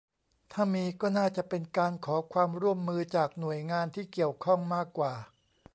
[0.51, 5.13] ถ้ามี ก็น่าจะเป็นการขอความร่วมมือจากหน่วยงานที่เกี่ยวข้องมากกว่า